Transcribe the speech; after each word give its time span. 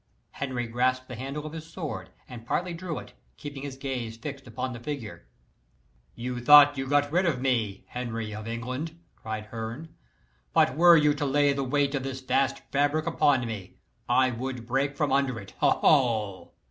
Henry 0.31 0.65
grasped 0.65 1.07
the 1.09 1.15
handle 1.15 1.45
of 1.45 1.53
his 1.53 1.67
sword, 1.67 2.09
and 2.27 2.43
partly 2.43 2.73
drew 2.73 2.97
it, 2.97 3.13
keeping 3.37 3.61
his 3.61 3.77
gaze 3.77 4.17
fixed 4.17 4.47
upon 4.47 4.73
the 4.73 4.79
figure. 4.79 5.27
"You 6.15 6.39
thought 6.39 6.75
you 6.75 6.85
had 6.85 6.89
got 7.03 7.11
rid 7.11 7.27
of 7.27 7.39
me, 7.39 7.83
Harry 7.89 8.33
of 8.33 8.47
England," 8.47 8.97
cried 9.15 9.45
Herne, 9.45 9.93
"but 10.53 10.75
were 10.75 10.97
you 10.97 11.13
to 11.13 11.25
lay 11.27 11.53
the 11.53 11.63
weight 11.63 11.93
of 11.93 12.01
this 12.01 12.21
vast 12.21 12.61
fabric 12.71 13.05
upon 13.05 13.45
me, 13.45 13.77
I 14.09 14.31
would 14.31 14.65
break 14.65 14.97
from 14.97 15.11
under 15.11 15.39
it 15.39 15.53
ho! 15.59 15.69
ho!" 15.69 16.51